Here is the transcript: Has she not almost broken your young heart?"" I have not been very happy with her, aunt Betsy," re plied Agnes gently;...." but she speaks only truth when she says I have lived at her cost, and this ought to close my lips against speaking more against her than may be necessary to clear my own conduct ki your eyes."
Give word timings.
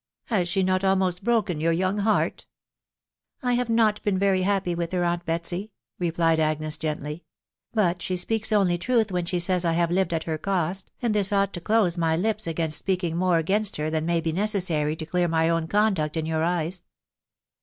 Has 0.33 0.47
she 0.49 0.63
not 0.63 0.83
almost 0.83 1.23
broken 1.23 1.59
your 1.61 1.71
young 1.71 1.99
heart?"" 1.99 2.47
I 3.43 3.53
have 3.53 3.69
not 3.69 4.01
been 4.01 4.17
very 4.17 4.41
happy 4.41 4.73
with 4.73 4.93
her, 4.93 5.03
aunt 5.03 5.25
Betsy," 5.27 5.73
re 5.99 6.09
plied 6.11 6.39
Agnes 6.39 6.75
gently;...." 6.79 7.23
but 7.73 8.01
she 8.01 8.17
speaks 8.17 8.51
only 8.51 8.79
truth 8.79 9.11
when 9.11 9.25
she 9.25 9.39
says 9.39 9.63
I 9.63 9.73
have 9.73 9.91
lived 9.91 10.11
at 10.11 10.23
her 10.23 10.39
cost, 10.39 10.91
and 11.03 11.13
this 11.13 11.31
ought 11.31 11.53
to 11.53 11.61
close 11.61 11.99
my 11.99 12.17
lips 12.17 12.47
against 12.47 12.79
speaking 12.79 13.15
more 13.15 13.37
against 13.37 13.75
her 13.77 13.91
than 13.91 14.07
may 14.07 14.21
be 14.21 14.31
necessary 14.31 14.95
to 14.95 15.05
clear 15.05 15.27
my 15.27 15.49
own 15.49 15.67
conduct 15.67 16.15
ki 16.15 16.21
your 16.21 16.41
eyes." 16.43 16.81